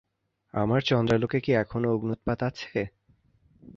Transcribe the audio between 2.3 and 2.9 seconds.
আছে।